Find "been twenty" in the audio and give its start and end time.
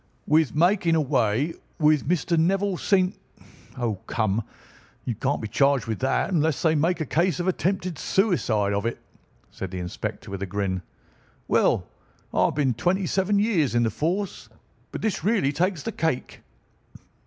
12.55-13.05